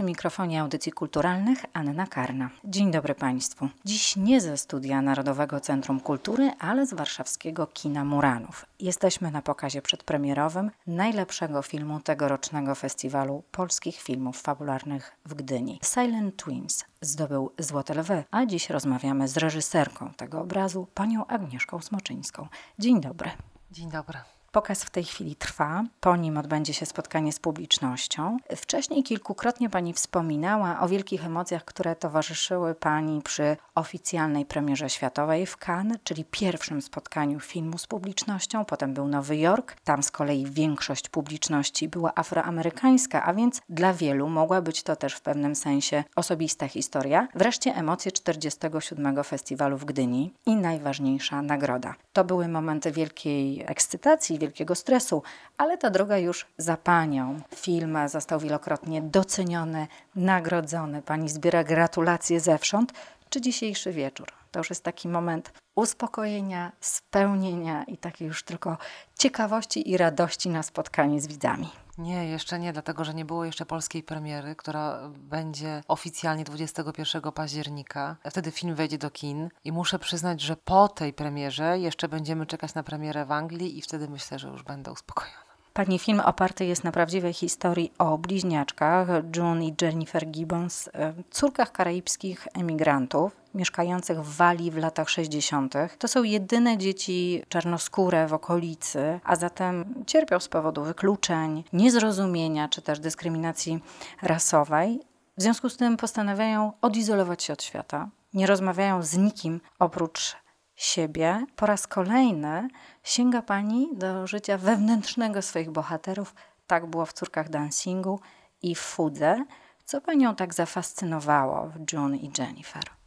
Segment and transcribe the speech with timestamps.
[0.00, 2.50] przy mikrofonie audycji kulturalnych Anna Karna.
[2.64, 3.68] Dzień dobry Państwu.
[3.84, 8.66] Dziś nie ze studia Narodowego Centrum Kultury, ale z warszawskiego Kina Muranów.
[8.78, 15.80] Jesteśmy na pokazie przedpremierowym najlepszego filmu tegorocznego festiwalu polskich filmów fabularnych w Gdyni.
[15.94, 22.48] Silent Twins zdobył Złote Lwy, a dziś rozmawiamy z reżyserką tego obrazu, panią Agnieszką Smoczyńską.
[22.78, 23.30] Dzień dobry.
[23.70, 24.18] Dzień dobry.
[24.52, 28.36] Pokaz w tej chwili trwa, po nim odbędzie się spotkanie z publicznością.
[28.56, 35.56] Wcześniej kilkukrotnie Pani wspominała o wielkich emocjach, które towarzyszyły Pani przy oficjalnej premierze światowej w
[35.68, 38.64] Cannes, czyli pierwszym spotkaniu filmu z publicznością.
[38.64, 44.28] Potem był Nowy Jork, tam z kolei większość publiczności była afroamerykańska, a więc dla wielu
[44.28, 47.28] mogła być to też w pewnym sensie osobista historia.
[47.34, 49.24] Wreszcie emocje 47.
[49.24, 51.94] Festiwalu w Gdyni i najważniejsza nagroda.
[52.12, 55.22] To były momenty wielkiej ekscytacji, wielkiego stresu,
[55.58, 57.40] ale ta droga już za panią.
[57.54, 61.02] Film został wielokrotnie doceniony, nagrodzony.
[61.02, 62.92] Pani zbiera gratulacje zewsząd.
[63.30, 64.26] Czy dzisiejszy wieczór?
[64.50, 68.78] To już jest taki moment uspokojenia, spełnienia i takiej już tylko
[69.18, 71.68] ciekawości i radości na spotkanie z widzami.
[72.00, 78.16] Nie, jeszcze nie, dlatego że nie było jeszcze polskiej premiery, która będzie oficjalnie 21 października.
[78.30, 82.74] Wtedy film wejdzie do kin i muszę przyznać, że po tej premierze jeszcze będziemy czekać
[82.74, 85.50] na premierę w Anglii i wtedy myślę, że już będę uspokojona.
[85.72, 91.72] Pani film oparty jest na prawdziwej historii o bliźniaczkach June i Jennifer Gibbons, e, córkach
[91.72, 95.74] karaibskich emigrantów mieszkających w Walii w latach 60.
[95.98, 102.82] To są jedyne dzieci czarnoskóre w okolicy, a zatem cierpią z powodu wykluczeń, niezrozumienia czy
[102.82, 103.80] też dyskryminacji
[104.22, 105.00] rasowej.
[105.38, 108.08] W związku z tym postanawiają odizolować się od świata.
[108.34, 110.36] Nie rozmawiają z nikim oprócz
[110.76, 111.46] siebie.
[111.56, 112.68] Po raz kolejny
[113.02, 116.34] sięga pani do życia wewnętrznego swoich bohaterów.
[116.66, 118.20] Tak było w Córkach Dancingu
[118.62, 119.44] i w Fudze.
[119.84, 122.99] Co panią tak zafascynowało w June i Jennifer?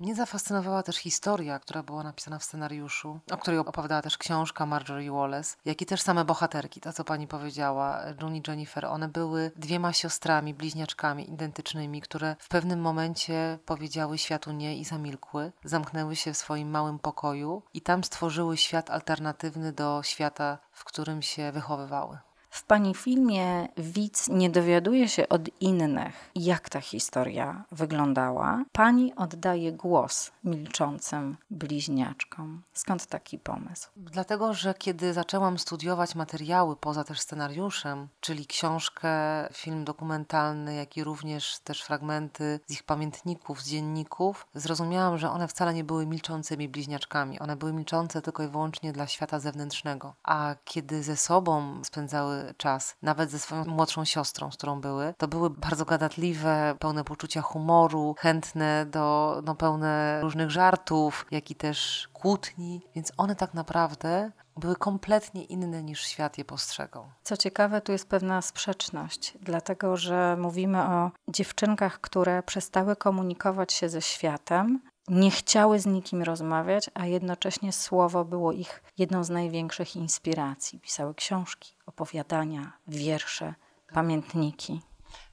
[0.00, 5.12] Mnie zafascynowała też historia, która była napisana w scenariuszu, o której opowiadała też książka Marjorie
[5.12, 8.86] Wallace, jak i też same bohaterki, to co pani powiedziała, June i Jennifer.
[8.86, 15.52] One były dwiema siostrami, bliźniaczkami identycznymi, które w pewnym momencie powiedziały światu nie i zamilkły,
[15.64, 21.22] zamknęły się w swoim małym pokoju i tam stworzyły świat alternatywny do świata, w którym
[21.22, 22.18] się wychowywały.
[22.50, 28.64] W pani filmie widz nie dowiaduje się od innych, jak ta historia wyglądała.
[28.72, 32.62] Pani oddaje głos milczącym bliźniaczkom.
[32.72, 33.88] Skąd taki pomysł?
[33.96, 39.10] Dlatego, że kiedy zaczęłam studiować materiały poza też scenariuszem, czyli książkę,
[39.52, 45.48] film dokumentalny, jak i również też fragmenty z ich pamiętników, z dzienników, zrozumiałam, że one
[45.48, 47.40] wcale nie były milczącymi bliźniaczkami.
[47.40, 50.14] One były milczące tylko i wyłącznie dla świata zewnętrznego.
[50.22, 55.28] A kiedy ze sobą spędzały czas, nawet ze swoją młodszą siostrą, z którą były, to
[55.28, 62.08] były bardzo gadatliwe, pełne poczucia humoru, chętne do, no, pełne różnych żartów, jak i też
[62.12, 67.04] kłótni, więc one tak naprawdę były kompletnie inne niż świat je postrzegał.
[67.22, 73.88] Co ciekawe, tu jest pewna sprzeczność, dlatego że mówimy o dziewczynkach, które przestały komunikować się
[73.88, 79.96] ze światem, nie chciały z nikim rozmawiać, a jednocześnie słowo było ich jedną z największych
[79.96, 80.80] inspiracji.
[80.80, 83.54] Pisały książki, opowiadania, wiersze,
[83.92, 84.80] pamiętniki.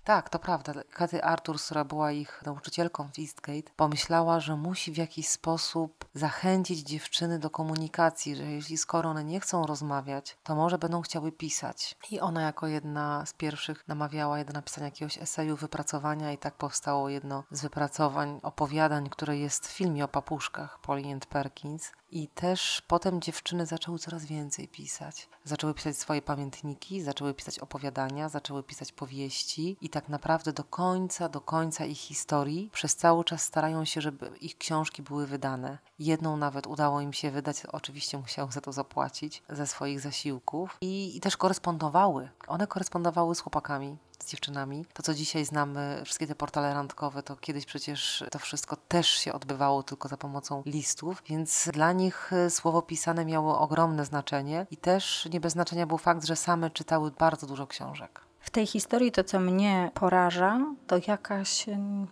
[0.03, 0.73] Tak, to prawda.
[0.94, 6.79] Katy Arthur, która była ich nauczycielką w Eastgate, pomyślała, że musi w jakiś sposób zachęcić
[6.79, 11.96] dziewczyny do komunikacji, że jeśli skoro one nie chcą rozmawiać, to może będą chciały pisać.
[12.12, 16.53] I ona jako jedna z pierwszych namawiała je do napisania jakiegoś eseju, wypracowania i tak
[16.53, 20.79] powstało jedno z wypracowań, opowiadań, które jest w filmie o papuszkach
[21.13, 21.91] and Perkins.
[22.09, 25.29] I też potem dziewczyny zaczęły coraz więcej pisać.
[25.44, 31.29] Zaczęły pisać swoje pamiętniki, zaczęły pisać opowiadania, zaczęły pisać powieści i tak naprawdę do końca,
[31.29, 35.78] do końca ich historii przez cały czas starają się, żeby ich książki były wydane.
[36.00, 41.17] Jedną nawet udało im się wydać, oczywiście musiały za to zapłacić ze swoich zasiłków i,
[41.17, 42.29] i też korespondowały.
[42.47, 43.97] One korespondowały z chłopakami,
[44.28, 44.85] dziewczynami.
[44.94, 49.34] To, co dzisiaj znamy, wszystkie te portale randkowe, to kiedyś przecież to wszystko też się
[49.34, 54.78] odbywało tylko za pomocą listów, więc dla nich e, słowo pisane miało ogromne znaczenie i
[54.78, 58.27] też nie bez znaczenia był fakt, że same czytały bardzo dużo książek.
[58.47, 61.66] W tej historii to, co mnie poraża, to jakaś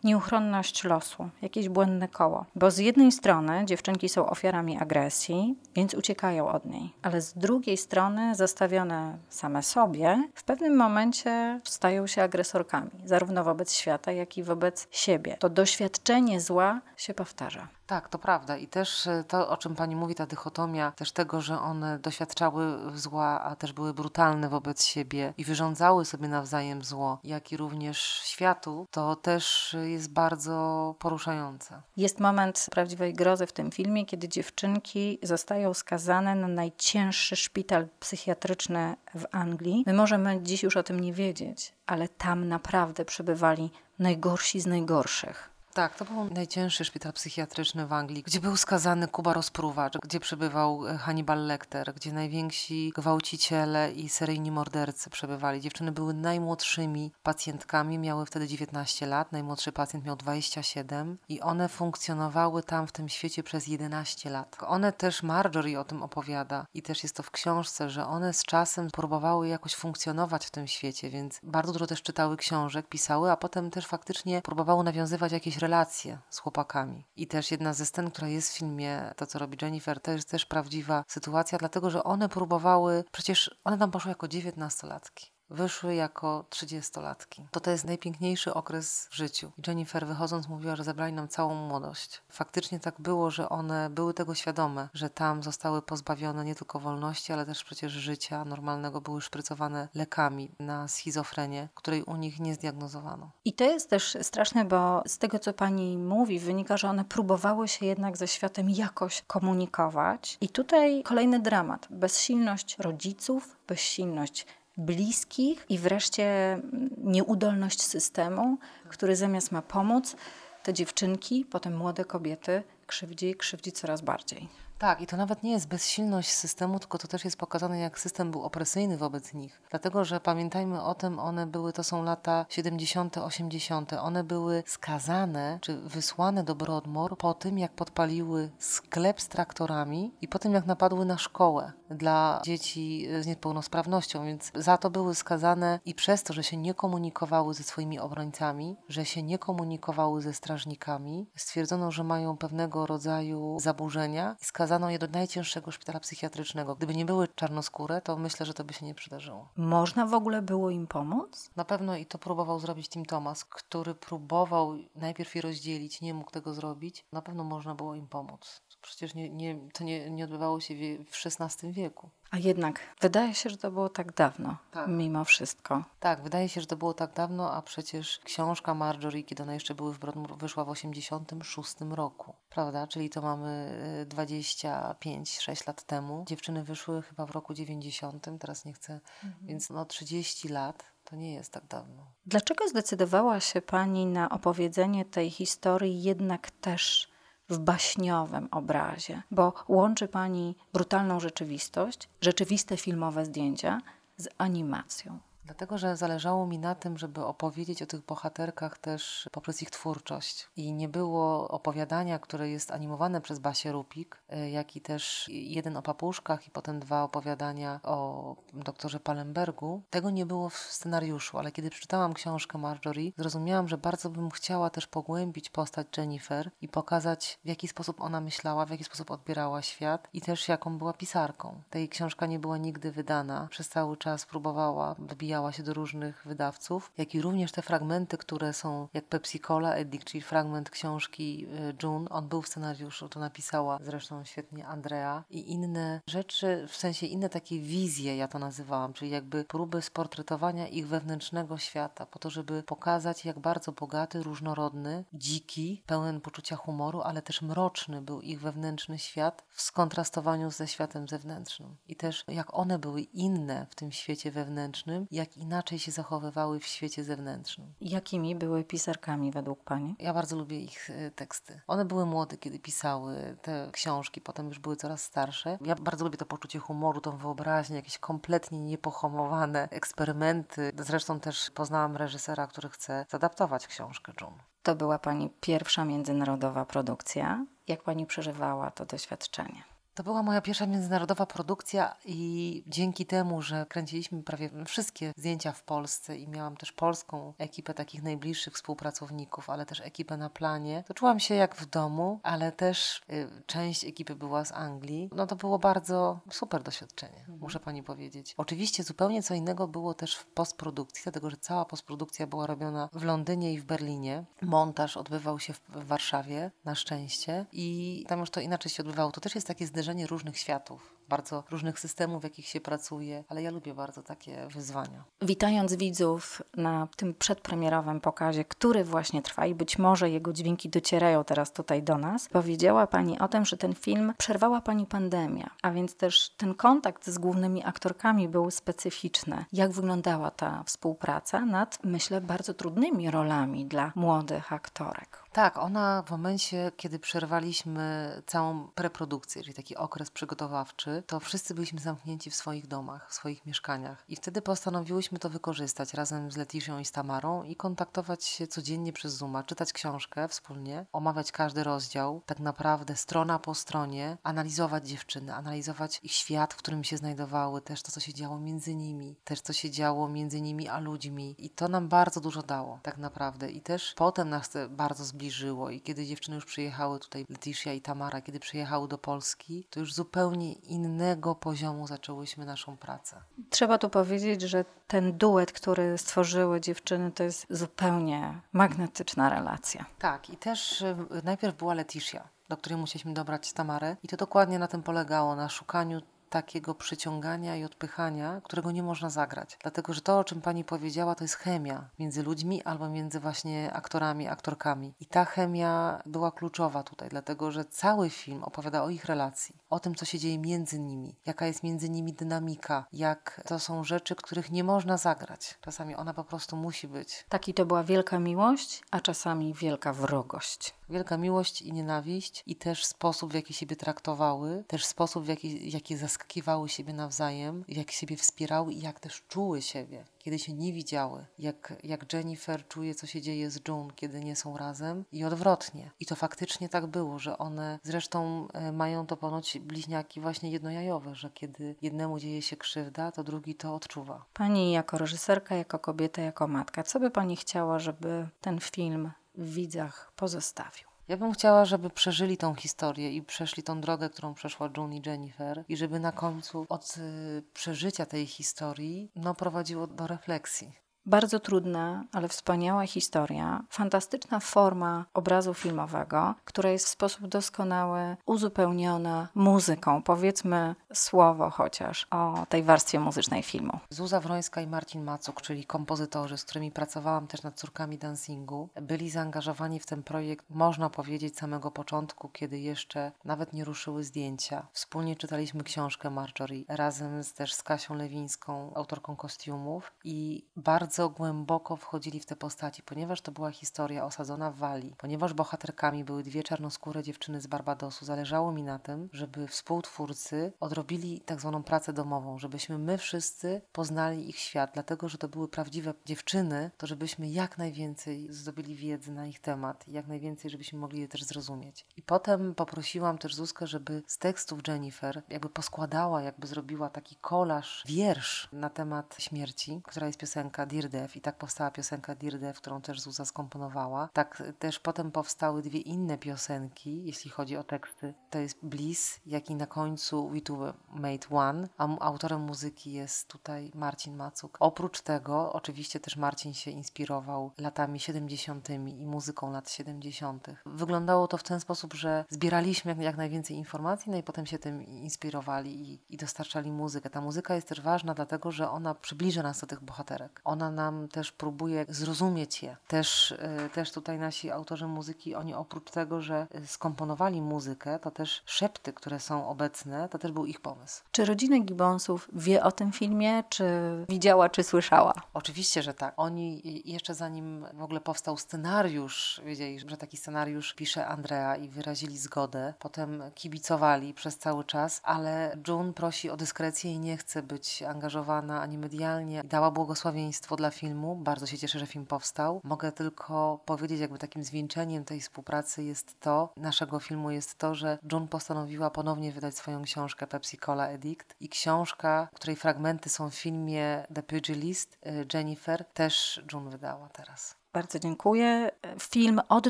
[0.04, 2.46] nieuchronność losu, jakieś błędne koło.
[2.56, 7.78] Bo z jednej strony dziewczynki są ofiarami agresji, więc uciekają od niej, ale z drugiej
[7.78, 14.44] strony, zastawione same sobie, w pewnym momencie stają się agresorkami, zarówno wobec świata, jak i
[14.44, 15.38] wobec siebie.
[15.40, 17.68] To doświadczenie zła się powtarza.
[17.88, 18.58] Tak, to prawda.
[18.58, 22.78] I też e, to, o czym pani mówi, ta dychotomia, też tego, że one doświadczały
[22.96, 28.22] zła, a też były brutalne wobec siebie i wyrządzały sobie nawzajem zło, jak i również
[28.24, 31.82] światu, to też jest bardzo poruszające.
[31.98, 38.96] Jest moment prawdziwej grozy w tym filmie, kiedy dziewczynki zostają skazane na najcięższy szpital psychiatryczny
[39.16, 39.84] w Anglii.
[39.88, 45.55] My możemy dziś już o tym nie wiedzieć, ale tam naprawdę przebywali najgorsi z najgorszych.
[45.76, 50.88] Tak, to był najcięższy szpital psychiatryczny w Anglii, gdzie był skazany Kuba Rozpruwacz, gdzie przebywał
[50.88, 55.62] e, Hannibal Lecter, gdzie najwięksi gwałciciele i seryjni mordercy przebywali.
[55.62, 62.64] Dziewczyny były najmłodszymi pacjentkami, miały wtedy 19 lat, najmłodszy pacjent miał 27 i one funkcjonowały
[62.64, 64.58] tam w tym świecie przez 11 lat.
[64.68, 68.44] One też, Marjorie o tym opowiada i też jest to w książce, że one z
[68.44, 73.38] czasem próbowały jakoś funkcjonować w tym świecie, więc bardzo dużo też czytały książek, pisały, a
[73.38, 77.06] potem też faktycznie próbowały nawiązywać jakieś relacje z chłopakami.
[77.16, 80.30] I też jedna ze scen, która jest w filmie, to co robi Jennifer, to jest
[80.30, 86.46] też prawdziwa sytuacja, dlatego że one próbowały, przecież one tam poszły jako dziewiętnastolatki wyszły jako
[86.50, 87.48] trzydziestolatki.
[87.52, 89.52] To to jest najpiękniejszy okres w życiu.
[89.68, 92.22] Jennifer wychodząc mówiła, że zabrali nam całą młodość.
[92.30, 97.34] Faktycznie tak było, że one były tego świadome, że tam zostały pozbawione nie tylko wolności,
[97.34, 103.32] ale też przecież życia normalnego, były szprycowane lekami na schizofrenię, której u nich nie zdiagnozowano.
[103.46, 107.68] I to jest też straszne, bo z tego, co pani mówi, wynika, że one próbowały
[107.68, 110.38] się jednak ze światem jakoś komunikować.
[110.42, 111.88] I tutaj kolejny dramat.
[111.90, 114.46] Bezsilność rodziców, bezsilność
[114.78, 116.60] bliskich i wreszcie
[116.98, 118.58] nieudolność systemu,
[118.90, 120.16] który zamiast ma pomóc,
[120.64, 124.48] te dziewczynki, potem młode kobiety krzywdzi, krzywdzi coraz bardziej.
[124.78, 128.32] Tak, i to nawet nie jest bezsilność systemu, tylko to też jest pokazane, jak system
[128.32, 129.62] był opresyjny wobec nich.
[129.70, 135.60] Dlatego, że pamiętajmy o tym, one były, to są lata 70., 80., one były skazane
[135.62, 140.66] czy wysłane do Broadmoor po tym, jak podpaliły sklep z traktorami i po tym, jak
[140.66, 146.34] napadły na szkołę dla dzieci z niepełnosprawnością, więc za to były skazane i przez to,
[146.34, 152.04] że się nie komunikowały ze swoimi obrońcami, że się nie komunikowały ze strażnikami, stwierdzono, że
[152.04, 156.76] mają pewnego rodzaju zaburzenia i skazano skazano je do najcięższego szpitala psychiatrycznego.
[156.76, 159.50] Gdyby nie były czarnoskóre, to myślę, że to by się nie przydarzyło.
[159.58, 161.50] Można w ogóle było im pomóc?
[161.56, 166.32] Na pewno i to próbował zrobić Tim Thomas, który próbował najpierw je rozdzielić, nie mógł
[166.32, 167.06] tego zrobić.
[167.12, 168.62] Na pewno można było im pomóc.
[168.86, 170.76] Przecież nie, nie, to nie, nie odbywało się
[171.12, 172.10] w XVI wieku.
[172.32, 174.88] A jednak wydaje się, że to było tak dawno, tak.
[174.88, 175.84] mimo wszystko.
[176.00, 179.76] Tak, wydaje się, że to było tak dawno, a przecież książka Marjorie, kiedy one jeszcze
[179.76, 182.88] były w Broadmoor, wyszła w 86 roku, prawda?
[182.88, 186.26] Czyli to mamy 25-6 y, lat temu.
[186.28, 188.94] Dziewczyny wyszły chyba w roku 90, teraz nie chcę,
[189.24, 189.48] mhm.
[189.48, 192.12] więc no 30 lat to nie jest tak dawno.
[192.26, 197.15] Dlaczego zdecydowała się Pani na opowiedzenie tej historii jednak też
[197.50, 203.82] w baśniowym obrazie, bo łączy Pani brutalną rzeczywistość, rzeczywiste filmowe zdjęcia
[204.18, 205.20] z animacją.
[205.46, 210.50] Dlatego, że zależało mi na tym, żeby opowiedzieć o tych bohaterkach też poprzez ich twórczość.
[210.58, 215.78] I nie było opowiadania, które jest animowane przez Basię Rupik, e, jak i też jeden
[215.78, 219.82] o papuszkach i potem dwa opowiadania o doktorze Palembergu.
[219.90, 224.70] Tego nie było w scenariuszu, ale kiedy przeczytałam książkę Marjorie, zrozumiałam, że bardzo bym chciała
[224.70, 229.62] też pogłębić postać Jennifer i pokazać, w jaki sposób ona myślała, w jaki sposób odbierała
[229.62, 231.62] świat i też jaką była pisarką.
[231.70, 233.48] Tej książka nie była nigdy wydana.
[233.52, 238.18] Przez cały czas próbowała wybijać przebijała się do różnych wydawców, jak i również te fragmenty,
[238.18, 242.10] które są jak Pepsi Cola Eddict, czyli fragment książki y, June.
[242.10, 247.30] On był w scenariuszu, to napisała zresztą świetnie Andrea i inne rzeczy, w sensie inne
[247.30, 252.64] takie wizje, ja to nazywałam, czyli jakby próby sportretowania ich wewnętrznego świata, po to, żeby
[252.64, 259.00] pokazać, jak bardzo bogaty, różnorodny, dziki, pełen poczucia humoru, ale też mroczny był ich wewnętrzny
[259.00, 261.76] świat w skontrastowaniu ze światem zewnętrznym.
[261.88, 266.60] I też jak one były inne w tym świecie wewnętrznym, jak jak inaczej się zachowywały
[266.60, 267.74] w świecie zewnętrznym.
[267.82, 269.96] Jakimi były pisarkami według Pani?
[270.00, 271.62] Ja bardzo lubię ich e, teksty.
[271.68, 275.58] One były młode, kiedy pisały te książki, potem już były coraz starsze.
[275.62, 280.72] Ja bardzo lubię to poczucie humoru, tą wyobraźnię, jakieś kompletnie niepohamowane eksperymenty.
[280.80, 284.38] Zresztą też poznałam reżysera, który chce zadaptować książkę June.
[284.64, 287.46] To była Pani pierwsza międzynarodowa produkcja.
[287.68, 289.75] Jak Pani przeżywała to doświadczenie?
[289.96, 295.64] To była moja pierwsza międzynarodowa produkcja i dzięki temu, że kręciliśmy prawie wszystkie zdjęcia w
[295.64, 300.94] Polsce i miałam też polską ekipę takich najbliższych współpracowników, ale też ekipę na planie, to
[300.94, 305.10] czułam się jak w domu, ale też y, część ekipy była z Anglii.
[305.16, 307.40] No to było bardzo super doświadczenie, mhm.
[307.40, 308.34] muszę pani powiedzieć.
[308.38, 313.04] Oczywiście zupełnie co innego było też w postprodukcji, dlatego że cała postprodukcja była robiona w
[313.04, 314.24] Londynie i w Berlinie.
[314.42, 319.12] Montaż odbywał się w, w Warszawie, na szczęście, i tam już to inaczej się odbywało.
[319.12, 323.42] To też jest takie zderzenie różnych światów bardzo różnych systemów, w jakich się pracuje, ale
[323.42, 325.04] ja lubię bardzo takie wyzwania.
[325.22, 331.24] Witając widzów na tym przedpremierowym pokazie, który właśnie trwa i być może jego dźwięki docierają
[331.24, 335.72] teraz tutaj do nas, powiedziała Pani o tym, że ten film przerwała Pani pandemia, a
[335.72, 339.46] więc też ten kontakt z głównymi aktorkami był specyficzny.
[339.54, 345.25] Jak wyglądała ta współpraca nad, myślę, bardzo trudnymi rolami dla młodych aktorek?
[345.36, 351.80] Tak, ona w momencie, kiedy przerwaliśmy całą preprodukcję, czyli taki okres przygotowawczy, to wszyscy byliśmy
[351.80, 354.04] zamknięci w swoich domach, w swoich mieszkaniach.
[354.10, 358.94] I wtedy postanowiłyśmy to wykorzystać razem z Letitią i z Tamarą i kontaktować się codziennie
[358.94, 365.36] przez Zooma, czytać książkę wspólnie, omawiać każdy rozdział, tak naprawdę strona po stronie, analizować dziewczyny,
[365.36, 369.42] analizować ich świat, w którym się znajdowały, też to, co się działo między nimi, też
[369.42, 371.36] co się działo między nimi a ludźmi.
[371.38, 373.52] I to nam bardzo dużo dało, tak naprawdę.
[373.52, 377.82] I też potem nas bardzo zbliżyło zbliżyło i kiedy dziewczyny już przyjechały tutaj, Leticia i
[377.82, 383.22] Tamara, kiedy przyjechały do Polski, to już zupełnie innego poziomu zaczęłyśmy naszą pracę.
[383.50, 389.86] Trzeba tu powiedzieć, że ten duet, który stworzyły dziewczyny, to jest zupełnie magnetyczna relacja.
[390.00, 394.60] Tak, i też y, najpierw była Leticia, do której musieliśmy dobrać Tamarę i to dokładnie
[394.60, 396.02] na tym polegało, na szukaniu
[396.36, 399.58] takiego przyciągania i odpychania, którego nie można zagrać.
[399.62, 403.74] Dlatego, że to, o czym pani powiedziała, to jest chemia między ludźmi albo między właśnie
[403.74, 404.94] aktorami, aktorkami.
[405.00, 409.80] I ta chemia była kluczowa tutaj, dlatego, że cały film opowiada o ich relacji, o
[409.80, 414.16] tym, co się dzieje między nimi, jaka jest między nimi dynamika, jak to są rzeczy,
[414.16, 415.58] których nie można zagrać.
[415.62, 417.26] Czasami ona po prostu musi być.
[417.30, 420.76] Taki to była wielka miłość, a czasami wielka wrogość.
[420.90, 425.72] Wielka miłość i nienawiść i też sposób, w jaki siebie traktowały, też sposób, w jaki,
[425.72, 430.74] jaki zaskakiwały siebie nawzajem, jak siebie wspierały i jak też czuły siebie, kiedy się nie
[430.74, 431.26] widziały.
[431.40, 435.92] Jak, jak Jennifer czuje, co się dzieje z June, kiedy nie są razem i odwrotnie.
[436.00, 441.16] I to faktycznie tak było, że one zresztą e, mają to ponoć bliźniaki właśnie jednojajowe,
[441.16, 444.26] że kiedy jednemu dzieje się krzywda, to drugi to odczuwa.
[444.34, 449.54] Pani jako reżyserka, jako kobieta, jako matka, co by Pani chciała, żeby ten film w
[449.54, 450.88] widzach pozostawił.
[451.08, 455.02] Ja bym chciała, żeby przeżyli tą historię i przeszli tą drogę, którą przeszła June i
[455.06, 460.85] Jennifer, i żeby na końcu od y, przeżycia tej historii no, prowadziło do refleksji.
[461.08, 469.28] Bardzo trudna, ale wspaniała historia, fantastyczna forma obrazu filmowego, która jest w sposób doskonały uzupełniona
[469.36, 470.04] muzyką.
[470.04, 473.80] Powiedzmy słowo chociaż o tej warstwie muzycznej filmu.
[473.90, 479.10] Zuza Wrońska i Marcin Macuk, czyli kompozytorzy, z którymi pracowałam też nad córkami dancingu, byli
[479.10, 484.68] zaangażowani w ten projekt, można powiedzieć, samego początku, kiedy jeszcze nawet nie ruszyły zdjęcia.
[484.72, 491.10] Wspólnie czytaliśmy książkę Marjorie razem z, też z Kasią Lewińską, autorką kostiumów i bardzo bardzo
[491.10, 496.24] głęboko wchodzili w te postaci, ponieważ to była historia osadzona w Walii, ponieważ bohaterkami były
[496.24, 498.06] dwie czarnoskóre dziewczyny z Barbadosu.
[498.06, 504.30] Zależało mi na tym, żeby współtwórcy odrobili tak zwaną pracę domową, żebyśmy my wszyscy poznali
[504.30, 509.28] ich świat, dlatego że to były prawdziwe dziewczyny, to żebyśmy jak najwięcej zdobyli wiedzy na
[509.28, 511.86] ich temat, jak najwięcej, żebyśmy mogli je też zrozumieć.
[511.98, 517.84] I potem poprosiłam też Zuzkę, żeby z tekstów Jennifer jakby poskładała, jakby zrobiła taki kolaż,
[517.88, 520.85] wiersz na temat śmierci, która jest piosenka Dear
[521.16, 524.10] I tak powstała piosenka Death, którą też Zuza skomponowała.
[524.14, 528.14] Tak też potem powstały dwie inne piosenki, jeśli chodzi o teksty.
[528.30, 533.28] To jest Bliss, jak i na końcu We Two Made One, a autorem muzyki jest
[533.28, 534.58] tutaj Marcin Macuk.
[534.60, 538.70] Oprócz tego oczywiście też Marcin się inspirował latami 70.
[538.70, 540.48] i muzyką lat 70.
[540.66, 544.84] Wyglądało to w ten sposób, że zbieraliśmy jak najwięcej informacji, no i potem się tym
[544.84, 547.10] inspirowali i, i dostarczali muzykę.
[547.10, 550.42] Ta muzyka jest też ważna, dlatego że ona przybliża nas do tych bohaterek.
[550.44, 552.78] Ona nam też próbuje zrozumieć je.
[552.88, 558.44] Też, e, też tutaj nasi autorzy muzyki, oni oprócz tego, że skomponowali muzykę, to też
[558.46, 561.04] szepty, które są obecne, to też był ich pomysł.
[561.12, 563.66] Czy rodzina Gibbonsów wie o tym filmie, czy
[564.10, 565.14] widziała, czy słyszała?
[565.34, 566.14] Oczywiście, że tak.
[566.18, 572.18] Oni jeszcze zanim w ogóle powstał scenariusz, wiedzieli, że taki scenariusz pisze Andrea i wyrazili
[572.18, 572.74] zgodę.
[572.80, 578.62] Potem kibicowali przez cały czas, ale June prosi o dyskrecję i nie chce być angażowana
[578.62, 579.44] ani medialnie.
[579.44, 581.16] Dała błogosławieństwo dla dla filmu.
[581.16, 582.62] Bardzo się cieszę, że film powstał.
[582.64, 587.98] Mogę tylko powiedzieć, jakby takim zwieńczeniem tej współpracy jest to, naszego filmu jest to, że
[588.12, 593.36] June postanowiła ponownie wydać swoją książkę Pepsi Cola Edict i książka, której fragmenty są w
[593.36, 597.56] filmie The Pugilist, y, Jennifer, też June wydała teraz.
[597.76, 598.72] Bardzo dziękuję.
[599.00, 599.70] Film od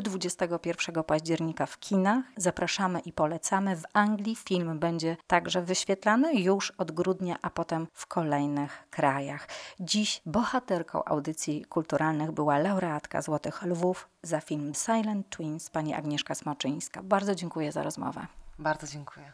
[0.00, 2.24] 21 października w kinach.
[2.36, 3.76] Zapraszamy i polecamy.
[3.76, 9.48] W Anglii film będzie także wyświetlany już od grudnia, a potem w kolejnych krajach.
[9.80, 17.02] Dziś bohaterką audycji kulturalnych była laureatka Złotych Lwów za film Silent Twins, pani Agnieszka Smoczyńska.
[17.02, 18.26] Bardzo dziękuję za rozmowę.
[18.58, 19.32] Bardzo dziękuję.